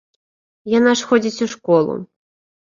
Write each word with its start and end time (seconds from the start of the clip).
Яна 0.77 0.91
ж 1.01 1.09
ходзіць 1.11 1.43
у 1.47 1.49
школу. 1.53 1.93